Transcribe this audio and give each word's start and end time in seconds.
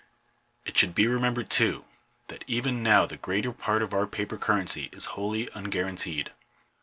It 0.65 0.75
should 0.77 0.95
be 0.95 1.05
remembered, 1.05 1.51
too, 1.51 1.85
that 2.27 2.43
even 2.47 2.81
now 2.81 3.05
the 3.05 3.17
greater 3.17 3.51
part 3.51 3.83
of 3.83 3.93
our 3.93 4.07
paper 4.07 4.35
currency 4.35 4.89
is 4.91 5.05
wholly 5.13 5.45
unguaranteed. 5.53 6.31